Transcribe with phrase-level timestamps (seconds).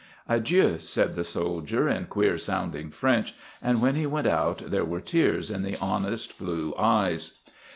[0.27, 4.99] "Adieu," said the soldier in queer sounding French, and when he went out there were
[4.99, 7.41] tears in the honest blue eyes.